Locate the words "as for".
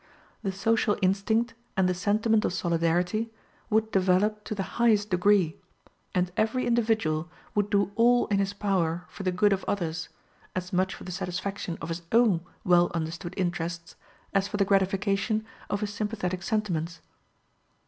14.33-14.57